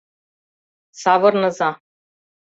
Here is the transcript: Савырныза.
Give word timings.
Савырныза. 1.01 1.69